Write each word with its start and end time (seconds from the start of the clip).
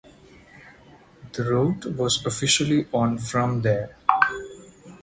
The 1.33 1.43
rout 1.43 1.85
was 1.85 2.25
officially 2.25 2.87
on 2.91 3.19
from 3.19 3.61
there. 3.61 3.97